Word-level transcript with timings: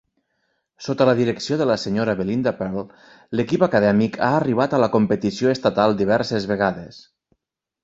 Sota 0.85 1.05
la 1.09 1.13
direcció 1.19 1.57
de 1.59 1.67
la 1.71 1.75
Sra. 1.81 2.15
Belinda 2.21 2.53
Pearl, 2.63 2.87
l'equip 3.41 3.67
acadèmic 3.69 4.19
ha 4.23 4.31
arribat 4.41 4.75
a 4.77 4.81
la 4.87 4.91
competició 4.97 5.55
estatal 5.55 5.97
diverses 6.03 6.51
vegades. 6.57 7.01